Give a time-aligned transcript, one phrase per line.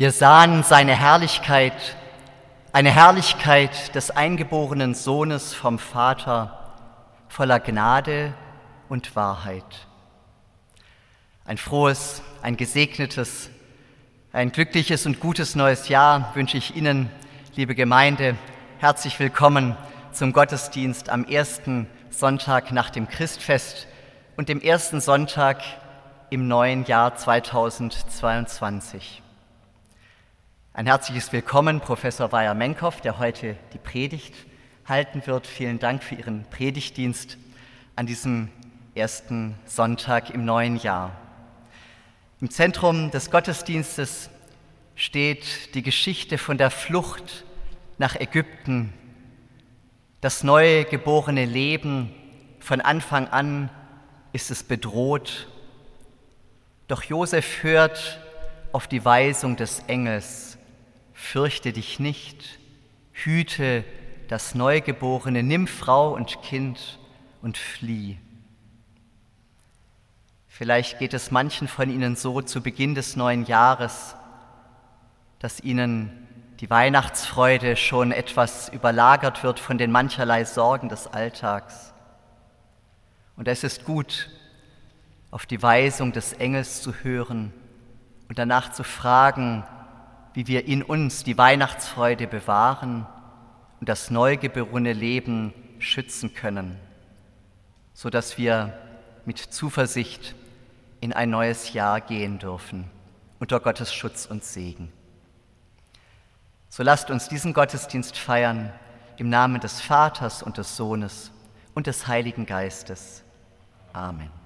[0.00, 1.74] Wir sahen seine Herrlichkeit,
[2.72, 6.72] eine Herrlichkeit des eingeborenen Sohnes vom Vater,
[7.28, 8.32] voller Gnade
[8.88, 9.86] und Wahrheit.
[11.44, 13.50] Ein frohes, ein gesegnetes,
[14.32, 17.10] ein glückliches und gutes neues Jahr wünsche ich Ihnen,
[17.54, 18.36] liebe Gemeinde.
[18.78, 19.76] Herzlich willkommen
[20.12, 23.86] zum Gottesdienst am ersten Sonntag nach dem Christfest
[24.38, 25.60] und dem ersten Sonntag
[26.30, 29.24] im neuen Jahr 2022.
[30.72, 34.32] Ein herzliches Willkommen, Professor Weyer Menkhoff, der heute die Predigt
[34.86, 35.48] halten wird.
[35.48, 37.38] Vielen Dank für Ihren Predigtdienst
[37.96, 38.50] an diesem
[38.94, 41.10] ersten Sonntag im neuen Jahr.
[42.40, 44.30] Im Zentrum des Gottesdienstes
[44.94, 47.44] steht die Geschichte von der Flucht
[47.98, 48.92] nach Ägypten,
[50.20, 52.14] das neue geborene Leben.
[52.60, 53.70] Von Anfang an
[54.32, 55.48] ist es bedroht.
[56.86, 58.20] Doch Josef hört
[58.70, 60.49] auf die Weisung des Engels
[61.20, 62.58] fürchte dich nicht,
[63.12, 63.84] hüte
[64.28, 66.98] das Neugeborene, nimm Frau und Kind
[67.42, 68.18] und flieh.
[70.48, 74.16] Vielleicht geht es manchen von Ihnen so zu Beginn des neuen Jahres,
[75.38, 76.26] dass Ihnen
[76.58, 81.92] die Weihnachtsfreude schon etwas überlagert wird von den mancherlei Sorgen des Alltags.
[83.36, 84.30] Und es ist gut,
[85.30, 87.52] auf die Weisung des Engels zu hören
[88.28, 89.64] und danach zu fragen,
[90.34, 93.06] wie wir in uns die Weihnachtsfreude bewahren
[93.80, 96.78] und das neugeborene Leben schützen können,
[97.94, 98.78] sodass wir
[99.24, 100.34] mit Zuversicht
[101.00, 102.90] in ein neues Jahr gehen dürfen,
[103.38, 104.92] unter Gottes Schutz und Segen.
[106.68, 108.72] So lasst uns diesen Gottesdienst feiern
[109.16, 111.32] im Namen des Vaters und des Sohnes
[111.74, 113.24] und des Heiligen Geistes.
[113.92, 114.39] Amen.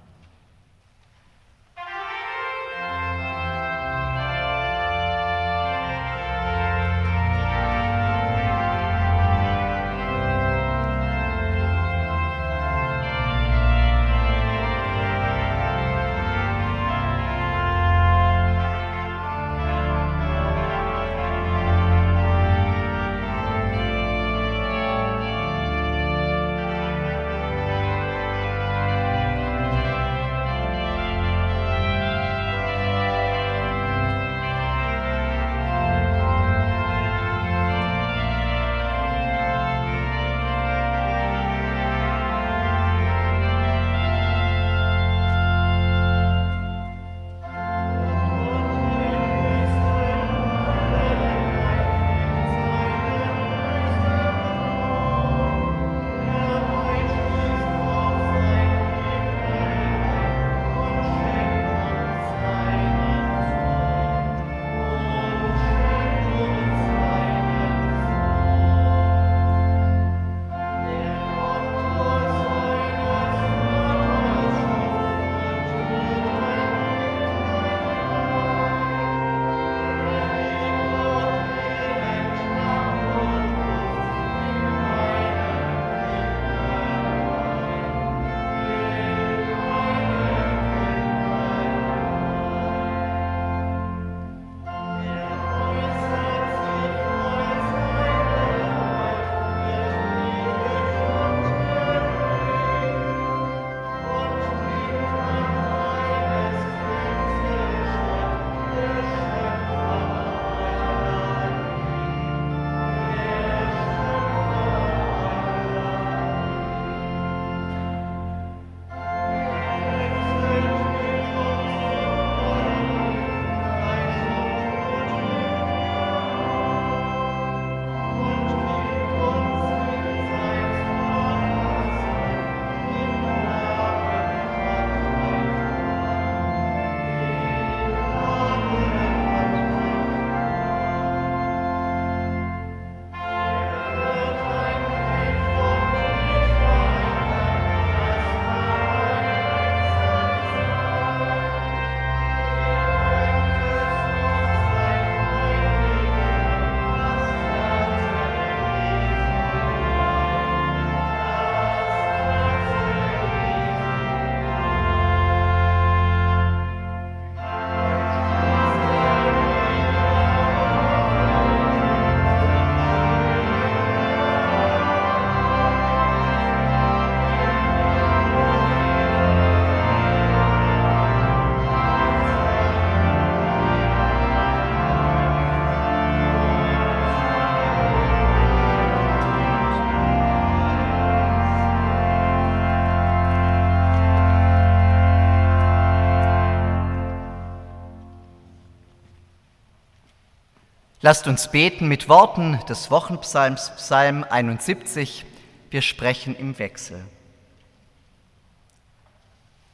[201.05, 205.23] Lasst uns beten mit Worten des Wochenpsalms Psalm 71.
[205.69, 206.99] Wir sprechen im Wechsel.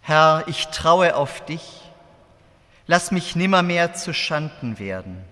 [0.02, 1.84] Herr, ich traue auf dich.
[2.86, 5.24] Lass mich nimmermehr zu Schanden werden.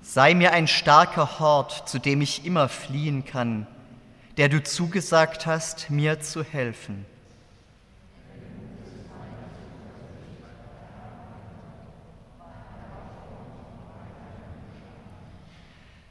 [0.00, 3.68] Sei mir ein starker Hort, zu dem ich immer fliehen kann,
[4.36, 7.04] der du zugesagt hast, mir zu helfen.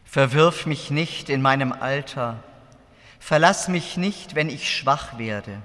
[0.04, 2.44] Verwirf mich nicht in meinem Alter,
[3.20, 5.62] verlass mich nicht, wenn ich schwach werde.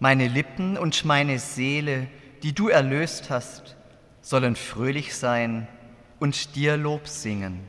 [0.00, 2.08] Meine Lippen und meine Seele,
[2.42, 3.76] die du erlöst hast,
[4.22, 5.66] sollen fröhlich sein
[6.20, 7.60] und dir Lob singen.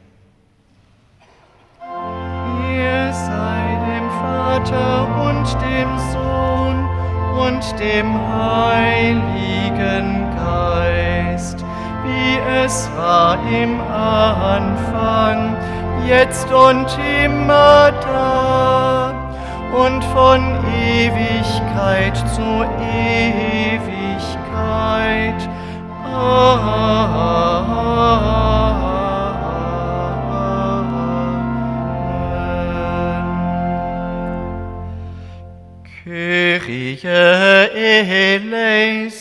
[1.81, 6.87] Ihr sei dem Vater und dem Sohn
[7.35, 11.57] und dem Heiligen Geist,
[12.05, 15.57] wie es war im Anfang,
[16.07, 16.87] jetzt und
[17.25, 19.09] immer da
[19.75, 23.73] und von Ewigkeit zu Ewigkeit.
[36.03, 36.99] Kyrie
[38.25, 39.13] eleison.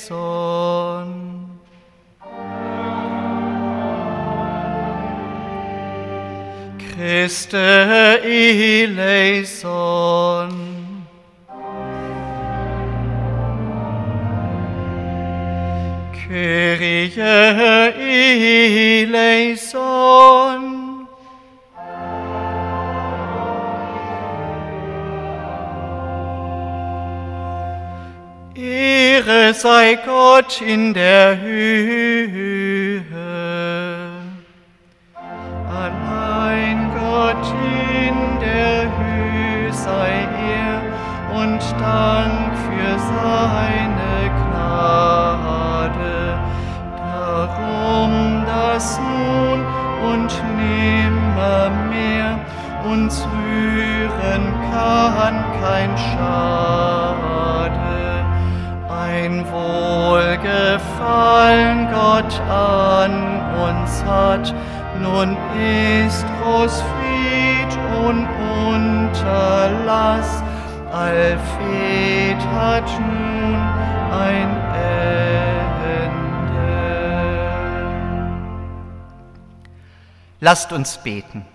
[6.79, 7.55] Christe
[8.75, 9.73] eleison.
[16.33, 17.13] Kyrie
[19.05, 20.63] eleison.
[28.55, 33.03] Ehre sei Gott in der Höhe.
[35.69, 37.47] Allein Gott
[38.07, 40.81] in der Höhe sei er
[41.39, 43.92] und Dank für seine
[50.13, 52.39] und nimmermehr
[52.85, 57.21] uns rühren kann kein Schade.
[58.91, 64.55] Ein Wohlgefallen Gott an uns hat,
[65.01, 65.39] nun
[66.05, 68.29] ist groß Fried und
[68.69, 70.31] Unterlass,
[70.93, 73.57] Alfred hat nun
[74.13, 74.62] ein
[80.45, 81.47] Lasst uns beten.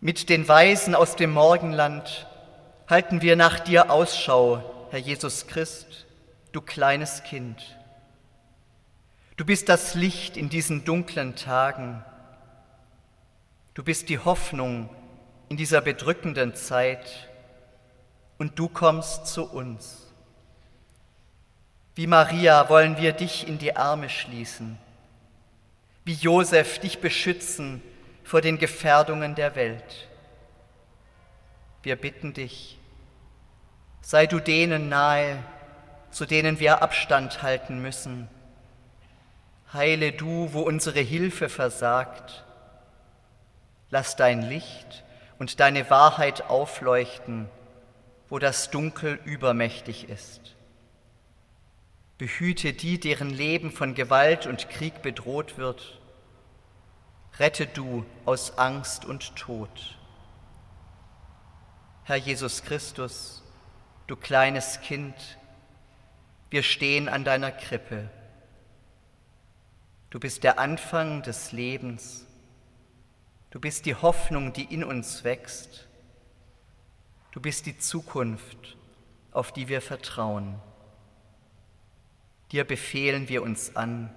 [0.00, 2.26] Mit den Weisen aus dem Morgenland
[2.88, 6.04] halten wir nach dir Ausschau, Herr Jesus Christ,
[6.50, 7.78] du kleines Kind.
[9.36, 12.04] Du bist das Licht in diesen dunklen Tagen.
[13.74, 14.90] Du bist die Hoffnung
[15.48, 17.28] in dieser bedrückenden Zeit
[18.36, 20.08] und du kommst zu uns.
[21.94, 24.76] Wie Maria wollen wir dich in die Arme schließen,
[26.08, 27.82] wie Josef dich beschützen
[28.24, 30.08] vor den Gefährdungen der Welt.
[31.82, 32.78] Wir bitten dich,
[34.00, 35.36] sei du denen nahe,
[36.10, 38.26] zu denen wir Abstand halten müssen.
[39.70, 42.42] Heile du, wo unsere Hilfe versagt.
[43.90, 45.04] Lass dein Licht
[45.38, 47.50] und deine Wahrheit aufleuchten,
[48.30, 50.56] wo das Dunkel übermächtig ist.
[52.16, 55.97] Behüte die, deren Leben von Gewalt und Krieg bedroht wird.
[57.38, 59.96] Rette du aus Angst und Tod.
[62.02, 63.44] Herr Jesus Christus,
[64.08, 65.14] du kleines Kind,
[66.50, 68.10] wir stehen an deiner Krippe.
[70.10, 72.26] Du bist der Anfang des Lebens.
[73.50, 75.86] Du bist die Hoffnung, die in uns wächst.
[77.30, 78.76] Du bist die Zukunft,
[79.30, 80.58] auf die wir vertrauen.
[82.50, 84.12] Dir befehlen wir uns an,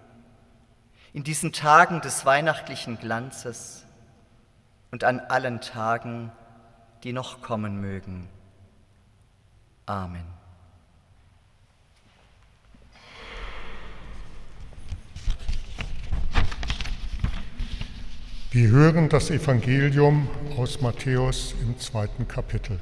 [1.13, 3.85] in diesen Tagen des weihnachtlichen Glanzes
[4.91, 6.31] und an allen Tagen,
[7.03, 8.29] die noch kommen mögen.
[9.85, 10.25] Amen.
[18.51, 22.79] Wir hören das Evangelium aus Matthäus im zweiten Kapitel.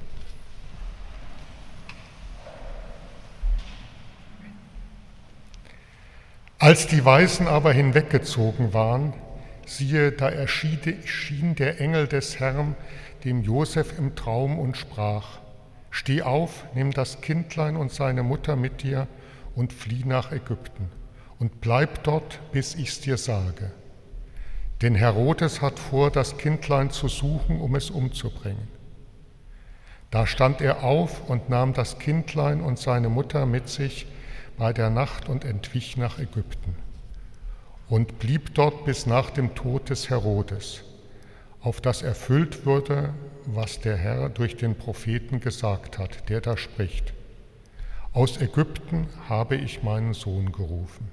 [6.62, 9.14] Als die Weisen aber hinweggezogen waren,
[9.66, 12.76] siehe, da erschien der Engel des Herrn
[13.24, 15.40] dem Josef im Traum und sprach,
[15.90, 19.08] Steh auf, nimm das Kindlein und seine Mutter mit dir
[19.56, 20.92] und flieh nach Ägypten
[21.40, 23.72] und bleib dort, bis ich's dir sage.
[24.82, 28.68] Denn Herodes hat vor, das Kindlein zu suchen, um es umzubringen.
[30.12, 34.08] Da stand er auf und nahm das Kindlein und seine Mutter mit sich
[34.60, 36.76] bei der Nacht und entwich nach Ägypten
[37.88, 40.84] und blieb dort bis nach dem Tod des Herodes,
[41.62, 43.14] auf das erfüllt würde,
[43.46, 47.14] was der Herr durch den Propheten gesagt hat, der da spricht.
[48.12, 51.08] Aus Ägypten habe ich meinen Sohn gerufen.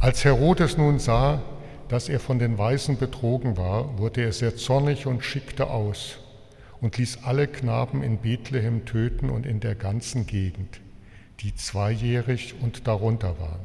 [0.00, 1.40] Als Herodes nun sah,
[1.88, 6.18] dass er von den Weisen betrogen war, wurde er sehr zornig und schickte aus
[6.80, 10.80] und ließ alle Knaben in Bethlehem töten und in der ganzen Gegend,
[11.40, 13.64] die zweijährig und darunter waren,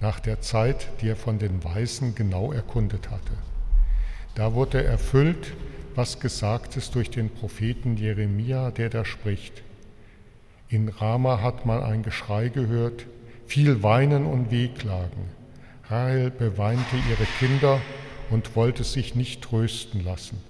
[0.00, 3.32] nach der Zeit, die er von den Weisen genau erkundet hatte.
[4.34, 5.54] Da wurde erfüllt,
[5.94, 9.62] was gesagt ist durch den Propheten Jeremia, der da spricht.
[10.68, 13.06] In Rama hat man ein Geschrei gehört,
[13.46, 15.30] viel Weinen und Wehklagen.
[15.88, 17.80] Rahel beweinte ihre Kinder
[18.30, 20.42] und wollte sich nicht trösten lassen,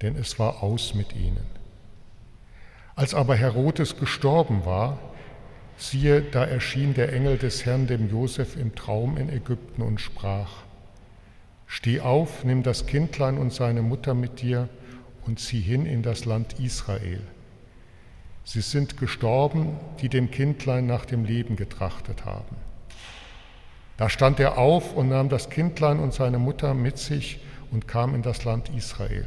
[0.00, 1.44] denn es war aus mit ihnen.
[2.94, 4.98] Als aber Herodes gestorben war,
[5.76, 10.64] siehe, da erschien der Engel des Herrn dem Josef im Traum in Ägypten und sprach,
[11.66, 14.68] Steh auf, nimm das Kindlein und seine Mutter mit dir
[15.26, 17.20] und zieh hin in das Land Israel.
[18.44, 22.56] Sie sind gestorben, die dem Kindlein nach dem Leben getrachtet haben.
[23.96, 27.40] Da stand er auf und nahm das Kindlein und seine Mutter mit sich
[27.70, 29.26] und kam in das Land Israel.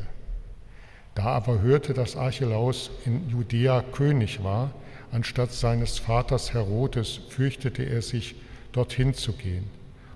[1.16, 4.72] Da aber hörte, dass Archelaus in Judäa König war,
[5.12, 8.36] anstatt seines Vaters Herodes, fürchtete er sich,
[8.72, 9.70] dorthin zu gehen.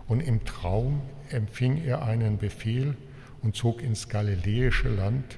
[0.07, 2.95] Und im Traum empfing er einen Befehl
[3.41, 5.37] und zog ins galiläische Land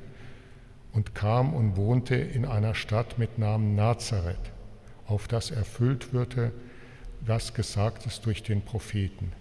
[0.93, 4.51] und kam und wohnte in einer Stadt mit Namen Nazareth,
[5.07, 6.51] auf das erfüllt würde,
[7.21, 9.31] was gesagt ist durch den Propheten.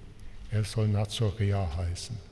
[0.51, 2.32] Er soll Nazorea heißen.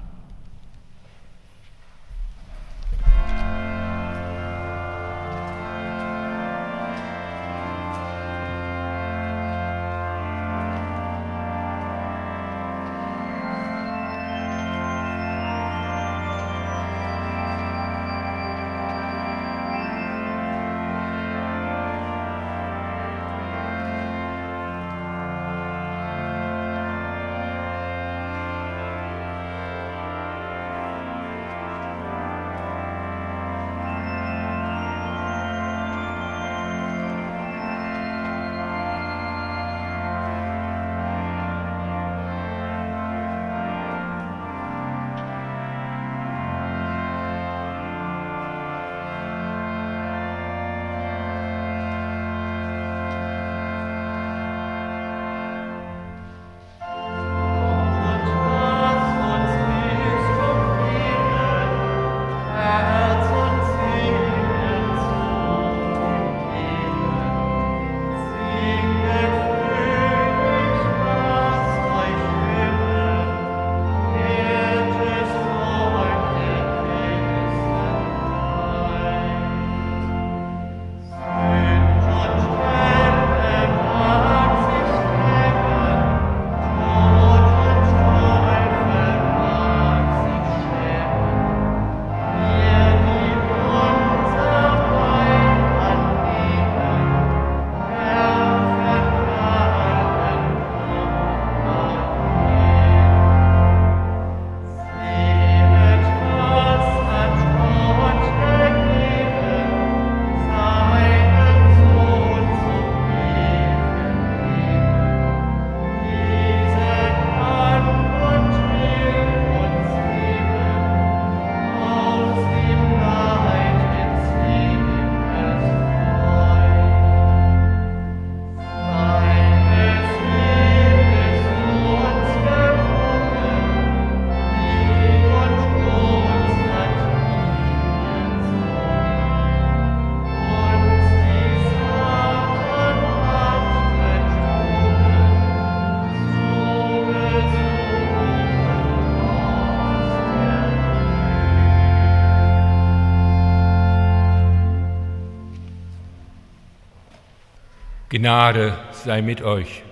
[158.11, 159.83] Gnade sei mit euch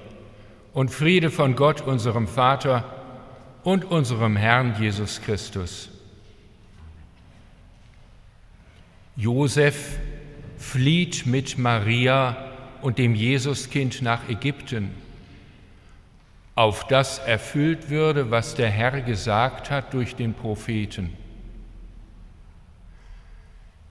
[0.74, 2.84] und Friede von Gott, unserem Vater
[3.64, 5.90] und unserem Herrn Jesus Christus.
[9.16, 9.98] Josef
[10.58, 12.52] flieht mit Maria
[12.82, 14.94] und dem Jesuskind nach Ägypten,
[16.56, 21.14] auf das erfüllt würde, was der Herr gesagt hat durch den Propheten.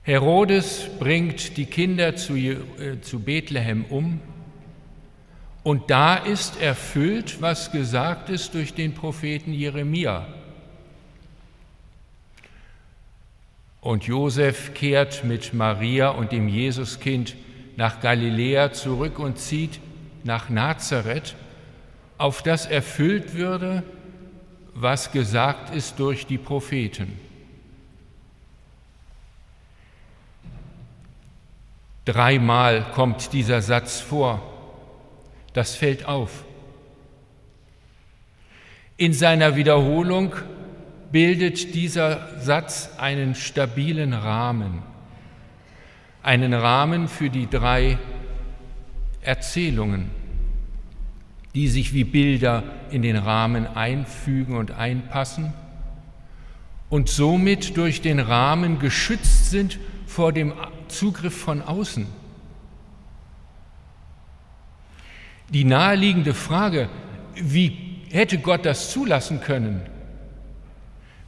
[0.09, 4.19] Herodes bringt die Kinder zu, äh, zu Bethlehem um
[5.61, 10.25] und da ist erfüllt, was gesagt ist durch den Propheten Jeremia.
[13.81, 17.35] Und Josef kehrt mit Maria und dem Jesuskind
[17.75, 19.79] nach Galiläa zurück und zieht
[20.23, 21.35] nach Nazareth,
[22.17, 23.83] auf das erfüllt würde,
[24.73, 27.28] was gesagt ist durch die Propheten.
[32.09, 34.41] Dreimal kommt dieser Satz vor.
[35.53, 36.43] Das fällt auf.
[38.97, 40.33] In seiner Wiederholung
[41.11, 44.81] bildet dieser Satz einen stabilen Rahmen,
[46.23, 47.99] einen Rahmen für die drei
[49.21, 50.09] Erzählungen,
[51.53, 55.53] die sich wie Bilder in den Rahmen einfügen und einpassen
[56.89, 59.77] und somit durch den Rahmen geschützt sind
[60.09, 60.53] vor dem
[60.87, 62.07] Zugriff von außen.
[65.49, 66.89] Die naheliegende Frage,
[67.35, 69.81] wie hätte Gott das zulassen können,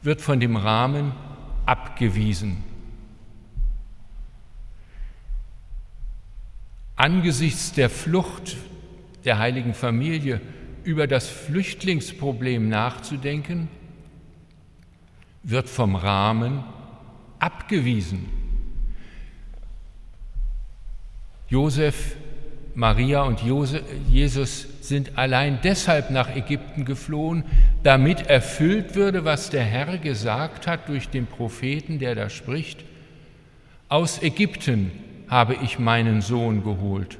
[0.02, 1.12] wird von dem Rahmen
[1.64, 2.64] abgewiesen.
[6.96, 8.56] Angesichts der Flucht
[9.24, 10.40] der heiligen Familie
[10.82, 13.68] über das Flüchtlingsproblem nachzudenken,
[15.44, 16.64] wird vom Rahmen
[17.38, 18.41] abgewiesen.
[21.52, 22.16] Josef,
[22.74, 27.44] Maria und Jesus sind allein deshalb nach Ägypten geflohen,
[27.82, 32.82] damit erfüllt würde, was der Herr gesagt hat durch den Propheten, der da spricht.
[33.90, 34.92] Aus Ägypten
[35.28, 37.18] habe ich meinen Sohn geholt.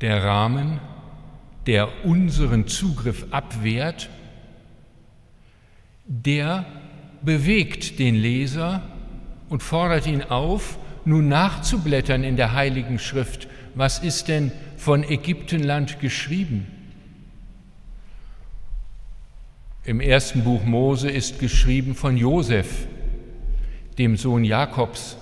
[0.00, 0.78] Der Rahmen,
[1.66, 4.08] der unseren Zugriff abwehrt,
[6.06, 6.64] der
[7.22, 8.82] bewegt den Leser
[9.48, 13.48] und fordert ihn auf, nun nachzublättern in der Heiligen Schrift.
[13.74, 16.66] Was ist denn von Ägyptenland geschrieben?
[19.84, 22.86] Im ersten Buch Mose ist geschrieben von Josef,
[23.98, 25.16] dem Sohn Jakobs,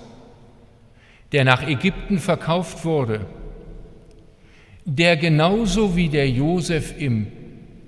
[1.31, 3.25] der nach Ägypten verkauft wurde,
[4.85, 7.27] der genauso wie der Josef im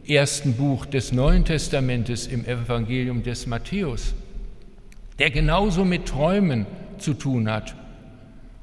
[0.08, 4.14] ersten Buch des Neuen Testamentes im Evangelium des Matthäus,
[5.20, 6.66] der genauso mit Träumen
[6.98, 7.76] zu tun hat,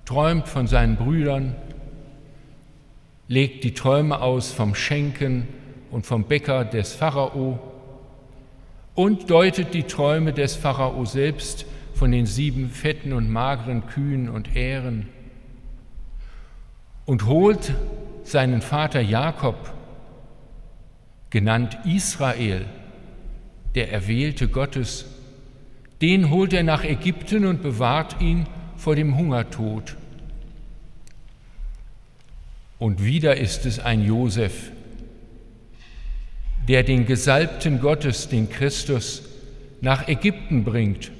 [0.05, 1.55] träumt von seinen Brüdern,
[3.29, 5.46] legt die Träume aus vom Schenken
[5.90, 7.59] und vom Bäcker des Pharao
[8.94, 14.57] und deutet die Träume des Pharao selbst von den sieben fetten und mageren Kühen und
[14.57, 15.09] Ähren
[17.07, 17.72] und holt
[18.24, 19.72] seinen Vater Jakob
[21.31, 22.66] genannt Israel,
[23.75, 25.07] der Erwählte Gottes,
[26.01, 29.97] den holt er nach Ägypten und bewahrt ihn vor dem Hungertod.
[32.79, 34.73] Und wieder ist es ein Josef,
[36.66, 39.23] der den Gesalbten Gottes, den Christus,
[39.83, 41.11] nach Ägypten bringt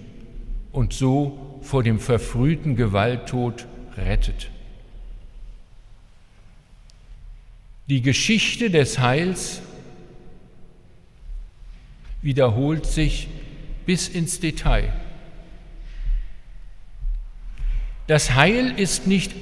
[0.73, 4.51] und so vor dem verfrühten Gewalttod rettet.
[7.89, 9.61] Die Geschichte des Heils
[12.23, 13.29] wiederholt sich
[13.87, 14.93] bis ins Detail.
[18.07, 19.33] Das Heil ist nicht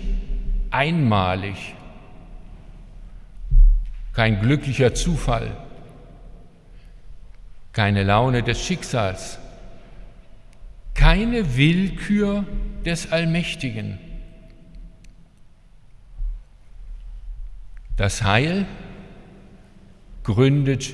[0.70, 1.74] einmalig,
[4.12, 5.56] kein glücklicher Zufall,
[7.72, 9.38] keine Laune des Schicksals,
[10.94, 12.44] keine Willkür
[12.84, 13.98] des Allmächtigen.
[17.96, 18.66] Das Heil
[20.24, 20.92] gründet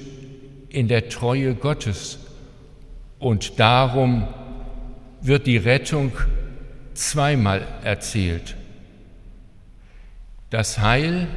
[0.75, 2.19] in der Treue Gottes.
[3.19, 4.27] Und darum
[5.21, 6.13] wird die Rettung
[6.95, 8.57] zweimal erzählt.
[10.51, 11.29] Das Heil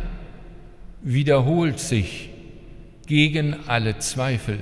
[1.01, 2.29] wiederholt sich
[3.05, 4.59] gegen alle Zweifel.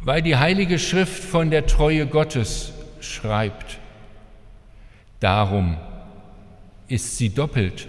[0.00, 3.78] Weil die Heilige Schrift von der Treue Gottes schreibt,
[5.18, 5.76] darum
[6.86, 7.88] ist sie doppelt.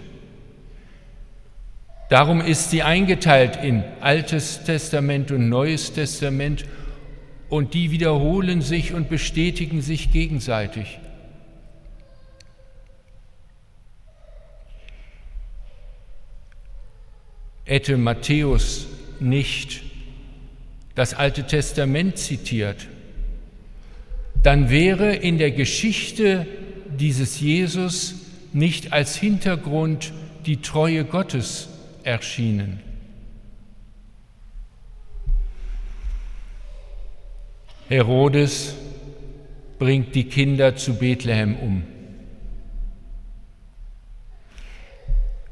[2.08, 6.64] Darum ist sie eingeteilt in Altes Testament und Neues Testament
[7.50, 10.98] und die wiederholen sich und bestätigen sich gegenseitig.
[17.64, 18.86] Hätte Matthäus
[19.20, 19.82] nicht
[20.94, 22.88] das Alte Testament zitiert,
[24.42, 26.46] dann wäre in der Geschichte
[26.98, 28.14] dieses Jesus
[28.54, 30.14] nicht als Hintergrund
[30.46, 31.68] die Treue Gottes
[32.08, 32.80] erschienen.
[37.88, 38.74] Herodes
[39.78, 41.82] bringt die Kinder zu Bethlehem um.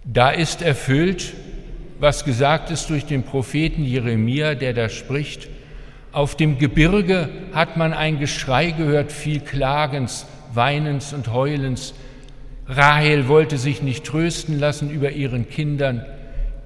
[0.05, 1.35] Da ist erfüllt,
[1.99, 5.49] was gesagt ist durch den Propheten Jeremia, der da spricht,
[6.13, 11.93] auf dem Gebirge hat man ein Geschrei gehört, viel Klagens, Weinens und Heulens.
[12.67, 16.07] Rahel wollte sich nicht trösten lassen über ihren Kindern,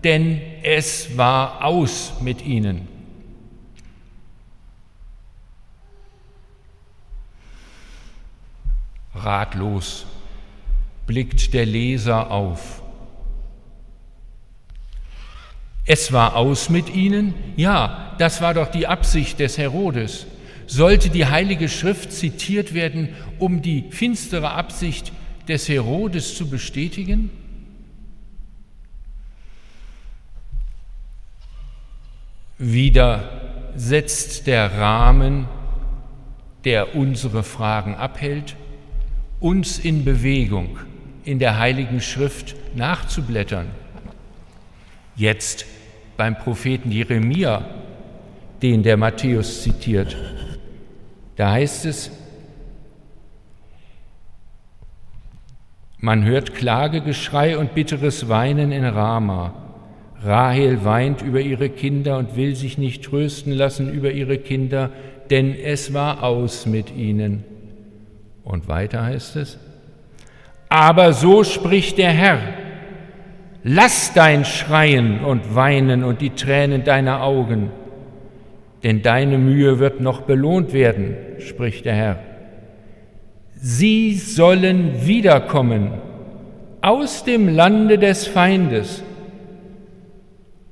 [0.04, 2.88] denn es war aus mit ihnen.
[9.14, 10.06] Ratlos
[11.06, 12.82] blickt der Leser auf.
[15.84, 17.34] Es war aus mit ihnen?
[17.56, 20.26] Ja, das war doch die Absicht des Herodes.
[20.66, 23.08] Sollte die Heilige Schrift zitiert werden,
[23.40, 25.12] um die finstere Absicht
[25.48, 27.30] des Herodes zu bestätigen?
[32.62, 35.48] Wieder setzt der Rahmen,
[36.66, 38.54] der unsere Fragen abhält,
[39.40, 40.78] uns in Bewegung,
[41.24, 43.68] in der Heiligen Schrift nachzublättern.
[45.16, 45.64] Jetzt
[46.18, 47.64] beim Propheten Jeremia,
[48.60, 50.14] den der Matthäus zitiert.
[51.36, 52.10] Da heißt es,
[55.96, 59.59] man hört Klagegeschrei und bitteres Weinen in Rama.
[60.22, 64.90] Rahel weint über ihre Kinder und will sich nicht trösten lassen über ihre Kinder,
[65.30, 67.44] denn es war aus mit ihnen.
[68.44, 69.58] Und weiter heißt es,
[70.68, 72.38] aber so spricht der Herr,
[73.64, 77.70] lass dein Schreien und Weinen und die Tränen deiner Augen,
[78.82, 82.18] denn deine Mühe wird noch belohnt werden, spricht der Herr.
[83.54, 85.92] Sie sollen wiederkommen
[86.82, 89.02] aus dem Lande des Feindes,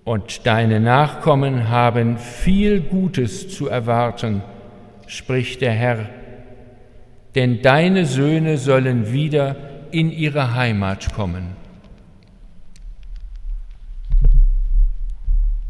[0.09, 4.43] und deine Nachkommen haben viel Gutes zu erwarten,
[5.07, 6.09] spricht der Herr
[7.35, 9.55] denn deine Söhne sollen wieder
[9.93, 11.57] in ihre Heimat kommen.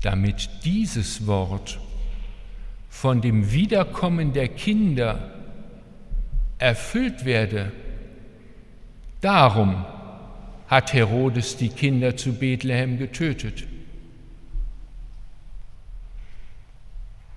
[0.00, 1.78] Damit dieses Wort
[2.88, 5.30] von dem Wiederkommen der Kinder
[6.58, 7.72] erfüllt werde,
[9.20, 9.84] darum
[10.68, 13.66] hat Herodes die Kinder zu Bethlehem getötet.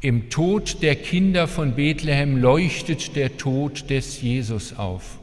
[0.02, 5.20] Im Tod der Kinder von Bethlehem leuchtet der Tod des Jesus auf.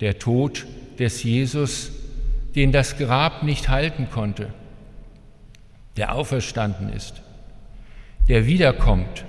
[0.00, 0.66] Der Tod
[0.98, 1.92] des Jesus,
[2.56, 4.52] den das Grab nicht halten konnte,
[5.96, 7.22] der auferstanden ist,
[8.28, 9.24] der wiederkommt,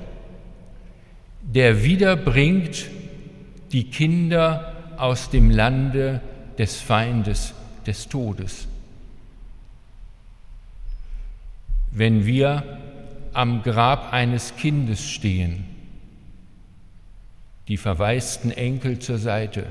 [1.43, 2.87] der wiederbringt
[3.71, 6.19] die Kinder aus dem Lande
[6.57, 7.53] des Feindes,
[7.85, 8.67] des Todes.
[11.91, 12.63] Wenn wir
[13.33, 15.65] am Grab eines Kindes stehen,
[17.67, 19.67] die verwaisten Enkel zur Seite,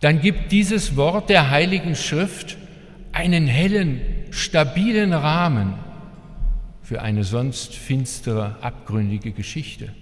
[0.00, 2.58] dann gibt dieses Wort der Heiligen Schrift
[3.12, 5.74] einen hellen, stabilen Rahmen
[6.82, 9.94] für eine sonst finstere, abgründige Geschichte.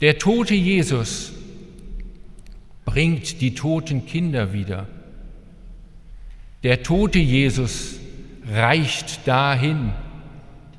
[0.00, 1.32] Der tote Jesus
[2.84, 4.88] bringt die toten Kinder wieder.
[6.64, 8.00] Der tote Jesus
[8.48, 9.92] reicht dahin,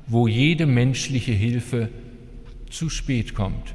[0.06, 1.90] wo jede menschliche Hilfe
[2.70, 3.74] zu spät kommt.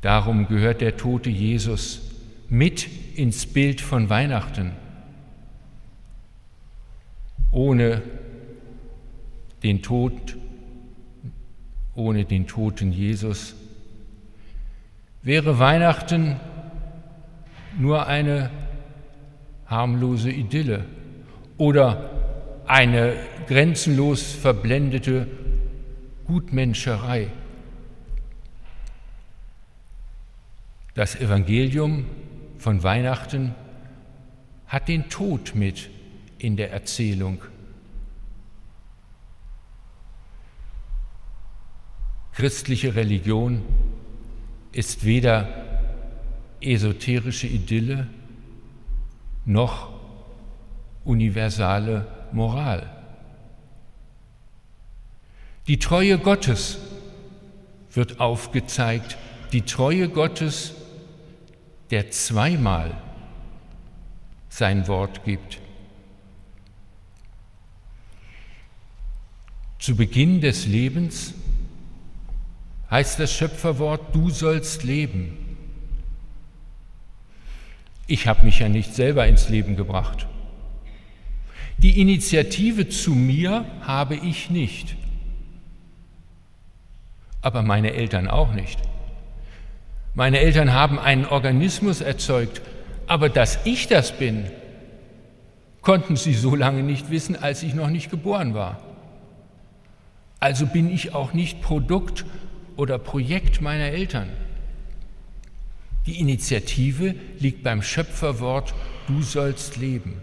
[0.00, 2.02] Darum gehört der tote Jesus
[2.48, 4.72] mit ins Bild von Weihnachten.
[7.52, 8.02] Ohne
[9.62, 10.36] den Tod,
[11.94, 13.54] ohne den toten Jesus
[15.22, 16.36] wäre Weihnachten
[17.78, 18.50] nur eine
[19.72, 20.84] harmlose Idylle
[21.58, 22.10] oder
[22.66, 23.14] eine
[23.48, 25.26] grenzenlos verblendete
[26.26, 27.28] Gutmenscherei.
[30.94, 32.04] Das Evangelium
[32.58, 33.54] von Weihnachten
[34.66, 35.90] hat den Tod mit
[36.38, 37.42] in der Erzählung.
[42.32, 43.62] Christliche Religion
[44.72, 45.48] ist weder
[46.60, 48.06] esoterische Idylle
[49.44, 49.90] noch
[51.04, 52.88] universale Moral.
[55.66, 56.78] Die Treue Gottes
[57.92, 59.16] wird aufgezeigt,
[59.52, 60.74] die Treue Gottes,
[61.90, 62.96] der zweimal
[64.48, 65.60] sein Wort gibt.
[69.78, 71.34] Zu Beginn des Lebens
[72.90, 75.41] heißt das Schöpferwort, du sollst leben.
[78.06, 80.26] Ich habe mich ja nicht selber ins Leben gebracht.
[81.78, 84.96] Die Initiative zu mir habe ich nicht,
[87.40, 88.78] aber meine Eltern auch nicht.
[90.14, 92.60] Meine Eltern haben einen Organismus erzeugt,
[93.06, 94.44] aber dass ich das bin,
[95.80, 98.80] konnten sie so lange nicht wissen, als ich noch nicht geboren war.
[100.38, 102.24] Also bin ich auch nicht Produkt
[102.76, 104.28] oder Projekt meiner Eltern.
[106.06, 108.74] Die Initiative liegt beim Schöpferwort,
[109.06, 110.20] du sollst leben.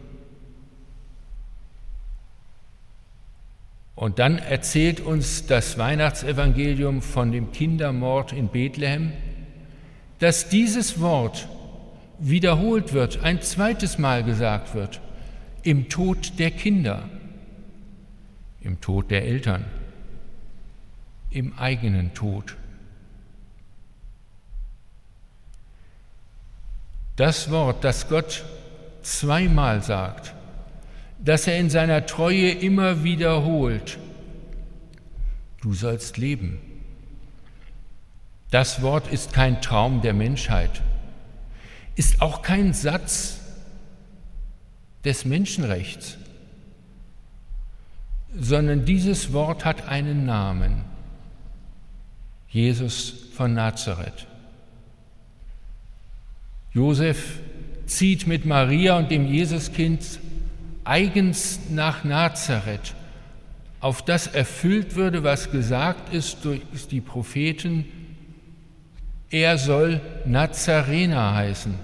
[3.95, 9.11] Und dann erzählt uns das Weihnachtsevangelium von dem Kindermord in Bethlehem,
[10.19, 11.49] dass dieses Wort
[12.17, 15.01] wiederholt wird, ein zweites Mal gesagt wird,
[15.63, 17.09] im Tod der Kinder,
[18.61, 19.65] im Tod der Eltern,
[21.29, 22.55] im eigenen Tod.
[27.19, 28.45] Das Wort, das Gott
[29.01, 30.33] zweimal sagt,
[31.19, 33.97] das er in seiner Treue immer wiederholt,
[35.59, 36.61] du sollst leben.
[38.51, 40.81] Das Wort ist kein Traum der Menschheit,
[41.97, 43.41] ist auch kein Satz
[45.03, 46.15] des Menschenrechts,
[48.33, 50.85] sondern dieses Wort hat einen Namen,
[52.47, 54.28] Jesus von Nazareth.
[56.73, 57.39] Josef
[57.85, 60.19] zieht mit Maria und dem Jesuskind
[60.83, 62.93] eigens nach Nazareth,
[63.79, 67.85] auf das erfüllt würde, was gesagt ist durch die Propheten,
[69.31, 71.75] er soll Nazarener heißen.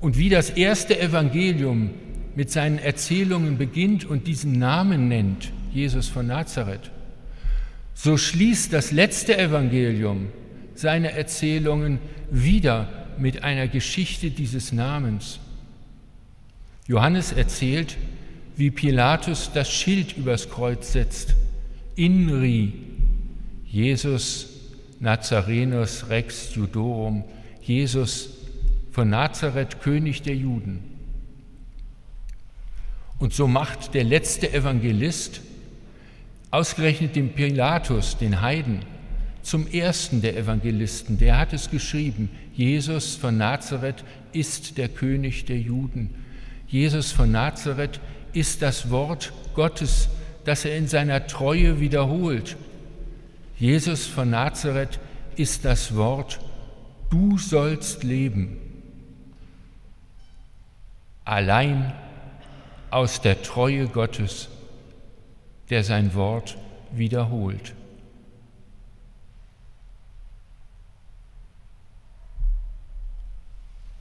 [0.00, 1.90] Und wie das erste Evangelium
[2.34, 6.90] mit seinen Erzählungen beginnt und diesen Namen nennt, Jesus von Nazareth,
[7.94, 10.28] so schließt das letzte Evangelium
[10.78, 11.98] seine Erzählungen
[12.30, 12.88] wieder
[13.18, 15.40] mit einer Geschichte dieses Namens.
[16.86, 17.96] Johannes erzählt,
[18.56, 21.34] wie Pilatus das Schild übers Kreuz setzt.
[21.96, 22.72] Inri,
[23.66, 24.48] Jesus
[25.00, 27.24] Nazarenus Rex Judorum,
[27.62, 28.30] Jesus
[28.90, 30.82] von Nazareth, König der Juden.
[33.18, 35.40] Und so macht der letzte Evangelist
[36.50, 38.80] ausgerechnet den Pilatus, den Heiden,
[39.48, 41.16] zum ersten der Evangelisten.
[41.16, 46.14] Der hat es geschrieben, Jesus von Nazareth ist der König der Juden.
[46.66, 47.98] Jesus von Nazareth
[48.34, 50.10] ist das Wort Gottes,
[50.44, 52.56] das er in seiner Treue wiederholt.
[53.58, 55.00] Jesus von Nazareth
[55.36, 56.40] ist das Wort,
[57.08, 58.58] du sollst leben.
[61.24, 61.94] Allein
[62.90, 64.48] aus der Treue Gottes,
[65.70, 66.58] der sein Wort
[66.92, 67.72] wiederholt.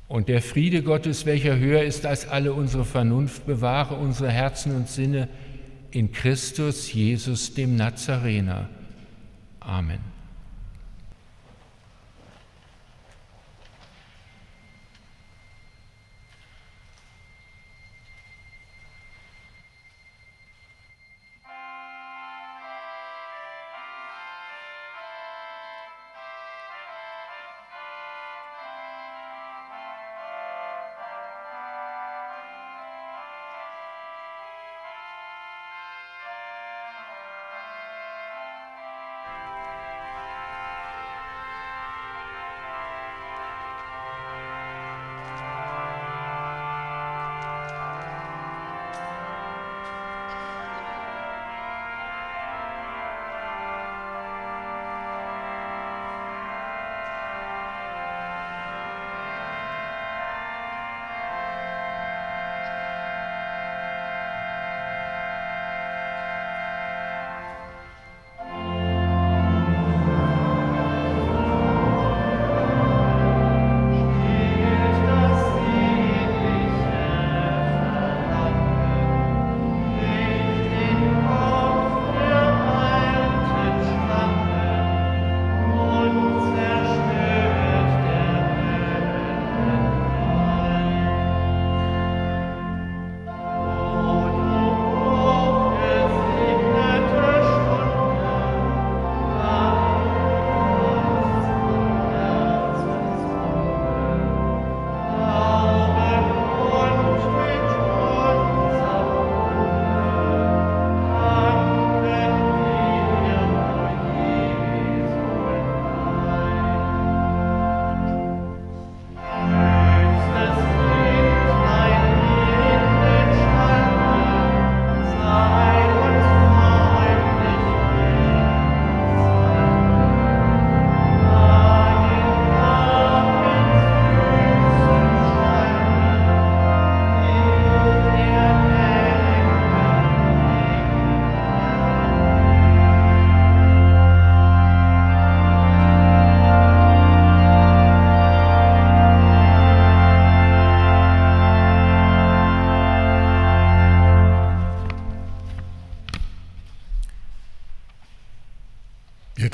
[0.07, 4.87] Und der Friede Gottes, welcher höher ist als alle unsere Vernunft, bewahre unsere Herzen und
[4.87, 5.27] Sinne
[5.91, 8.69] in Christus Jesus, dem Nazarener.
[9.59, 10.16] Amen.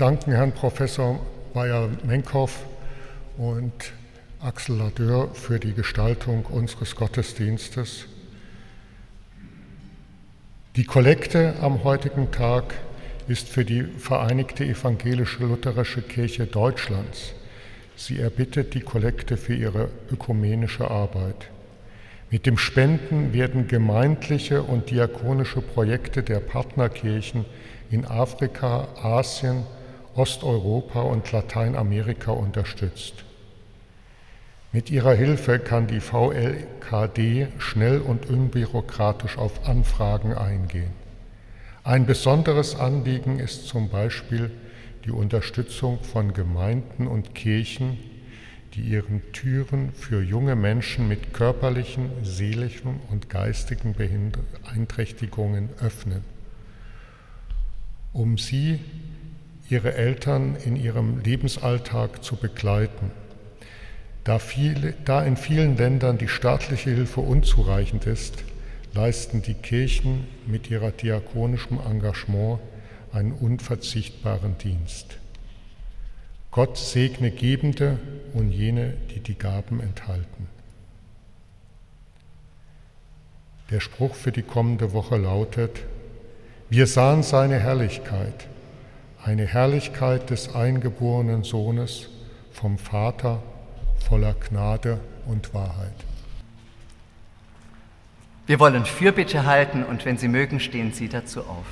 [0.04, 1.18] Danken Herrn Professor
[1.54, 2.66] Meyer-Menkhoff
[3.38, 3.72] und
[4.42, 8.08] Axel Ladeur für die Gestaltung unseres Gottesdienstes.
[10.76, 12.74] Die Kollekte am heutigen Tag
[13.30, 17.32] ist für die Vereinigte Evangelische Lutherische Kirche Deutschlands.
[17.96, 21.50] Sie erbittet die Kollekte für ihre ökumenische Arbeit.
[22.30, 27.46] Mit dem Spenden werden gemeindliche und diakonische Projekte der Partnerkirchen
[27.90, 29.64] in Afrika, Asien,
[30.16, 33.24] Osteuropa und Lateinamerika unterstützt.
[34.72, 40.92] Mit ihrer Hilfe kann die VLKD schnell und unbürokratisch auf Anfragen eingehen.
[41.84, 44.50] Ein besonderes Anliegen ist zum Beispiel
[45.06, 47.98] die Unterstützung von Gemeinden und Kirchen,
[48.74, 56.24] die ihren Türen für junge Menschen mit körperlichen, seelischen und geistigen Beeinträchtigungen öffnen,
[58.12, 58.80] um sie,
[59.70, 63.12] ihre Eltern in ihrem Lebensalltag zu begleiten.
[64.24, 68.44] Da, viele, da in vielen Ländern die staatliche Hilfe unzureichend ist,
[68.94, 72.60] leisten die Kirchen mit ihrer diakonischen Engagement
[73.12, 75.18] einen unverzichtbaren Dienst.
[76.52, 78.00] Gott segne Gebende
[78.34, 80.48] und jene, die die Gaben enthalten.
[83.72, 85.80] Der Spruch für die kommende Woche lautet,
[86.70, 88.48] wir sahen seine Herrlichkeit,
[89.26, 92.10] eine Herrlichkeit des eingeborenen Sohnes
[92.52, 93.42] vom Vater
[94.08, 95.94] voller Gnade und Wahrheit.
[98.46, 101.66] Wir wollen Fürbitte halten und wenn Sie mögen, stehen Sie dazu auf.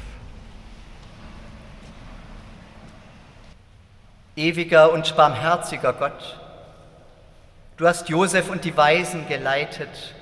[4.37, 6.39] Ewiger und barmherziger Gott,
[7.75, 10.15] du hast Josef und die Weisen geleitet,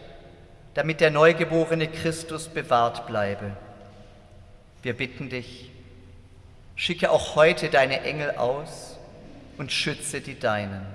[0.73, 3.51] damit der neugeborene Christus bewahrt bleibe.
[4.82, 5.69] Wir bitten dich,
[6.80, 8.97] schicke auch heute deine Engel aus
[9.57, 10.86] und schütze die Deinen.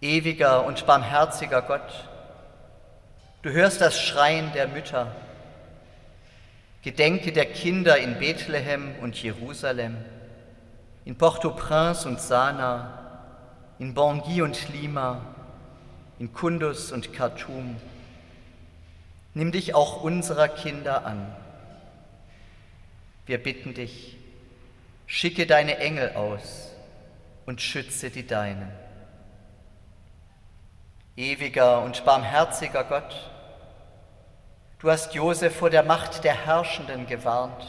[0.00, 2.08] Ewiger und barmherziger Gott,
[3.42, 5.10] du hörst das Schreien der Mütter.
[6.82, 9.96] Gedenke der Kinder in Bethlehem und Jerusalem
[11.04, 12.96] in Port-au-Prince und Sanaa,
[13.80, 15.20] in Bangui und Lima,
[16.20, 17.74] in Kundus und Khartoum.
[19.34, 21.34] Nimm dich auch unserer Kinder an.
[23.26, 24.16] Wir bitten dich,
[25.06, 26.72] schicke deine Engel aus
[27.46, 28.70] und schütze die Deinen.
[31.16, 33.30] Ewiger und barmherziger Gott,
[34.80, 37.64] du hast Josef vor der Macht der Herrschenden gewarnt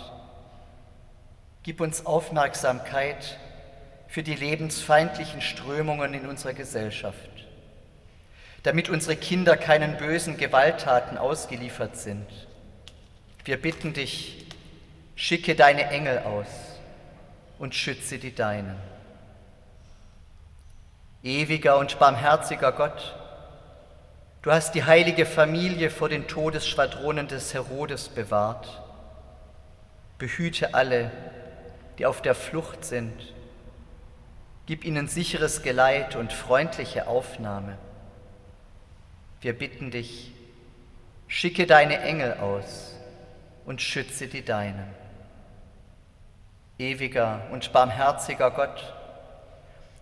[1.66, 3.40] Gib uns Aufmerksamkeit
[4.08, 7.18] für die lebensfeindlichen Strömungen in unserer Gesellschaft,
[8.62, 12.28] damit unsere Kinder keinen bösen Gewalttaten ausgeliefert sind.
[13.46, 14.45] Wir bitten dich,
[15.16, 16.48] schicke deine Engel aus
[17.58, 18.76] und schütze die Deinen.
[21.24, 23.16] Ewiger und barmherziger Gott,
[24.42, 28.82] du hast die heilige Familie vor den Todesschwadronen des Herodes bewahrt.
[30.18, 31.12] Behüte alle,
[31.98, 33.34] die auf der Flucht sind.
[34.66, 37.78] Gib ihnen sicheres Geleit und freundliche Aufnahme.
[39.42, 40.32] Wir bitten dich,
[41.28, 42.96] schicke deine Engel aus
[43.66, 45.05] und schütze die Deinen.
[46.78, 48.94] Ewiger und barmherziger Gott,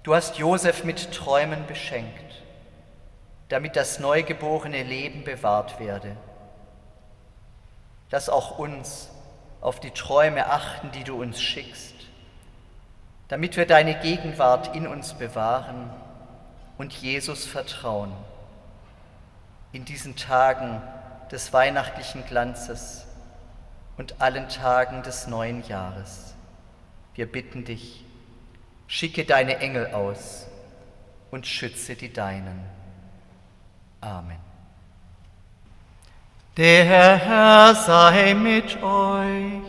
[0.01, 2.41] du hast Josef mit Träumen beschenkt,
[3.49, 6.17] damit das neugeborene Leben bewahrt werde.
[8.09, 9.11] Lass auch uns
[9.61, 11.93] auf die Träume achten, die du uns schickst,
[13.28, 15.91] damit wir deine Gegenwart in uns bewahren
[16.80, 18.11] und Jesus vertrauen.
[19.74, 20.82] In diesen Tagen
[21.32, 23.05] des weihnachtlichen Glanzes
[23.97, 26.32] und allen Tagen des neuen Jahres.
[27.16, 28.03] Wir bitten dich,
[28.88, 30.47] schicke deine Engel aus
[31.32, 32.59] und schütze die Deinen.
[34.01, 34.38] Amen.
[36.57, 39.64] Der Herr sei mit euch.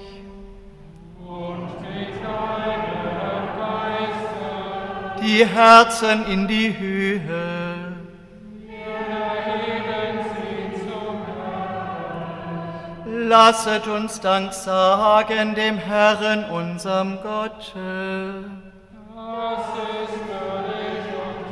[1.26, 5.22] Und mit deinem Geiste.
[5.22, 7.43] Die Herzen in die Höhe.
[13.36, 17.74] Lasset uns Dank sagen dem Herrn, unserem Gott.
[17.74, 19.64] Das
[20.04, 21.46] ist würdig und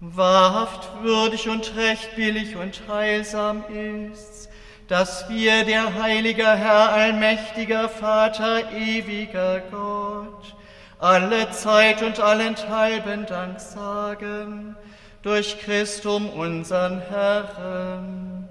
[0.00, 4.48] Wahrhaft würdig und recht billig und heilsam ist's,
[4.88, 10.56] dass wir, der heilige Herr, allmächtiger Vater, ewiger Gott,
[10.98, 14.74] alle Zeit und allenthalben Dank sagen,
[15.22, 18.48] durch Christum unseren Herrn.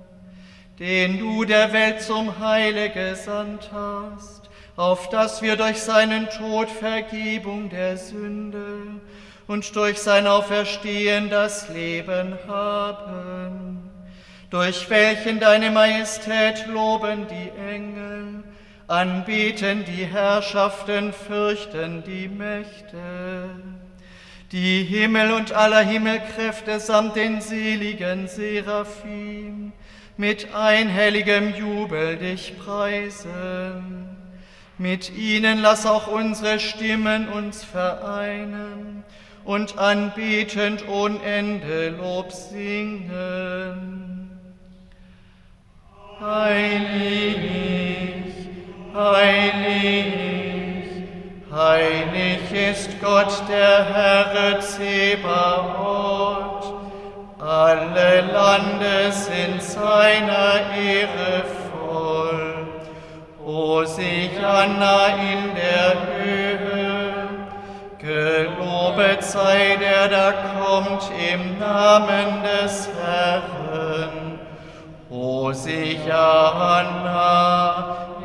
[0.80, 7.70] den du der Welt zum Heile gesandt hast, auf dass wir durch seinen Tod Vergebung
[7.70, 9.02] der Sünde
[9.48, 13.90] und durch sein Auferstehen das Leben haben,
[14.52, 18.44] durch welchen deine Majestät loben die Engel,
[18.88, 23.50] anbeten die Herrschaften, fürchten die Mächte.
[24.54, 29.74] Die Himmel und aller Himmelkräfte samt den seligen Seraphim
[30.16, 34.08] mit einhelligem Jubel dich preisen.
[34.78, 39.04] Mit ihnen lass auch unsere Stimmen uns vereinen
[39.44, 44.32] und anbetend ohne Ende Lob singen.
[46.22, 47.36] Heilig,
[48.94, 50.57] heilig,
[51.58, 55.98] heilig ist Gott der Herr Zebaoth.
[57.40, 62.68] Alle Lande sind seiner Ehre voll.
[63.44, 67.14] Hosianna in der Höhe.
[68.00, 74.40] Gelobet sei der, der kommt im Namen des Herrn.
[75.10, 76.36] Hosianna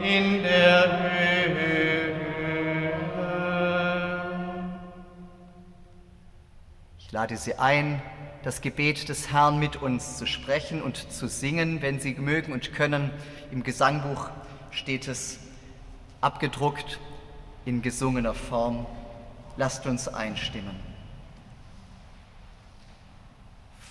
[0.02, 1.41] in der Höhe.
[7.12, 8.00] Lade Sie ein,
[8.42, 12.72] das Gebet des Herrn mit uns zu sprechen und zu singen, wenn Sie mögen und
[12.72, 13.10] können.
[13.50, 14.30] Im Gesangbuch
[14.70, 15.38] steht es
[16.22, 16.98] abgedruckt
[17.66, 18.86] in gesungener Form.
[19.58, 20.74] Lasst uns einstimmen.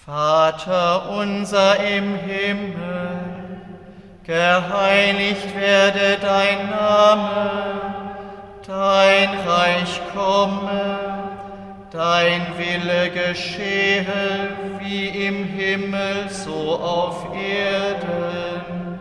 [0.04, 3.20] Vater unser im Himmel,
[4.24, 8.16] geheiligt werde dein Name,
[8.66, 11.21] dein Reich komme
[11.92, 14.06] Dein Wille geschehe
[14.80, 18.98] wie im Himmel so auf Erden.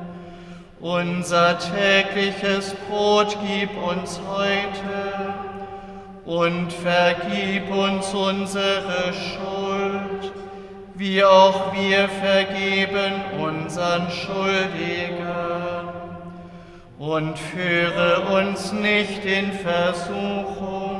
[0.80, 5.34] Unser tägliches Brot gib uns heute
[6.24, 10.32] und vergib uns unsere Schuld,
[10.96, 15.28] wie auch wir vergeben unseren Schuldigen.
[16.98, 20.99] Und führe uns nicht in Versuchung,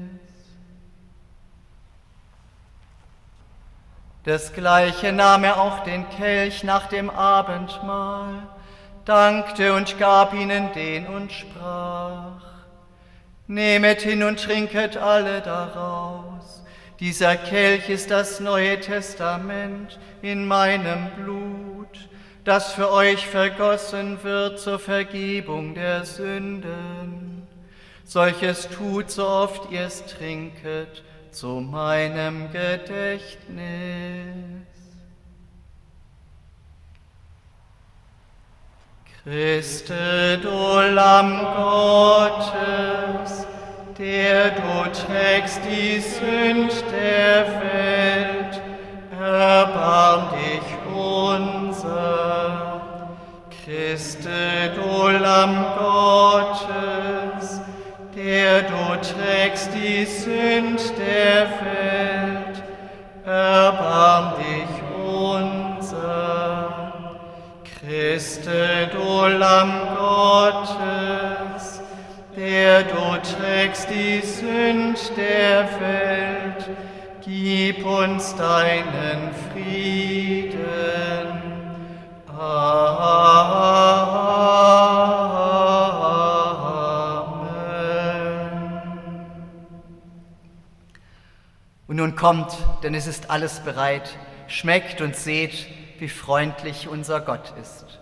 [4.25, 8.43] Desgleichen nahm er auch den Kelch nach dem Abendmahl,
[9.05, 12.41] dankte und gab ihnen den und sprach,
[13.47, 16.63] Nehmet hin und trinket alle daraus.
[16.99, 22.09] Dieser Kelch ist das Neue Testament in meinem Blut,
[22.43, 27.47] das für euch vergossen wird zur Vergebung der Sünden.
[28.05, 33.41] Solches tut, so oft ihr es trinket, zu meinem Gedächtnis.
[39.23, 43.45] Christe, du Lamm Gottes,
[43.97, 48.61] der du trägst die Sünd der Welt,
[49.19, 52.81] erbarm dich unser.
[53.63, 57.10] Christe, du Lamm Gottes,
[58.31, 62.63] der du trägst die Sünd der Welt,
[63.25, 64.71] erbarm dich
[65.05, 66.93] unser.
[67.81, 71.81] Christe, du Lamm Gottes,
[72.37, 76.69] der du trägst die Sünd der Welt,
[77.25, 80.50] gib uns deinen Frieden.
[92.21, 94.15] Kommt, denn es ist alles bereit,
[94.47, 95.65] schmeckt und seht,
[95.97, 97.99] wie freundlich unser Gott ist.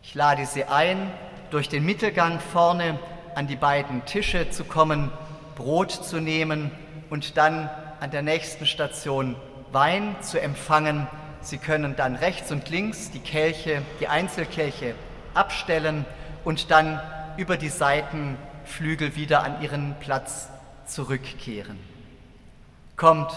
[0.00, 1.10] Ich lade Sie ein,
[1.50, 3.00] durch den Mittelgang vorne
[3.34, 5.10] an die beiden Tische zu kommen,
[5.56, 6.70] Brot zu nehmen
[7.10, 7.68] und dann
[7.98, 9.34] an der nächsten Station
[9.72, 11.08] Wein zu empfangen.
[11.40, 14.94] Sie können dann rechts und links die Kelche, die Einzelkelche
[15.34, 16.04] abstellen
[16.44, 17.00] und dann
[17.36, 20.48] über die Seitenflügel wieder an ihren Platz
[20.86, 21.91] zurückkehren.
[23.02, 23.32] Kommt,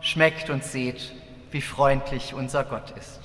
[0.00, 1.12] schmeckt und seht,
[1.52, 3.23] wie freundlich unser Gott ist.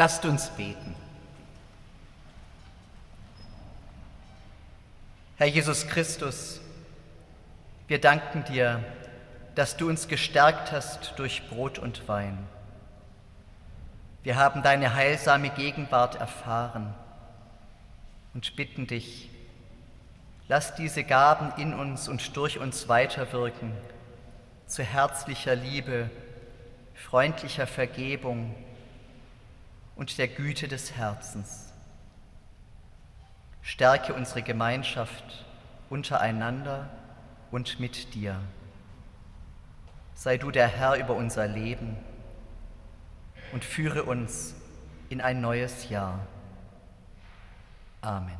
[0.00, 0.94] Lasst uns beten.
[5.36, 6.58] Herr Jesus Christus,
[7.86, 8.82] wir danken dir,
[9.54, 12.38] dass du uns gestärkt hast durch Brot und Wein.
[14.22, 16.94] Wir haben deine heilsame Gegenwart erfahren
[18.32, 19.28] und bitten dich,
[20.48, 23.76] lass diese Gaben in uns und durch uns weiterwirken
[24.66, 26.08] zu herzlicher Liebe,
[26.94, 28.54] freundlicher Vergebung
[30.00, 31.74] und der Güte des Herzens.
[33.60, 35.44] Stärke unsere Gemeinschaft
[35.90, 36.88] untereinander
[37.50, 38.40] und mit dir.
[40.14, 41.98] Sei du der Herr über unser Leben
[43.52, 44.54] und führe uns
[45.10, 46.26] in ein neues Jahr.
[48.00, 48.39] Amen.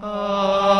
[0.00, 0.78] Amen.